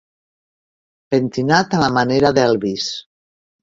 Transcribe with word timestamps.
Pentinat 1.15 1.79
a 1.79 1.85
la 1.87 1.93
manera 2.01 2.35
d'Elvis. 2.41 2.93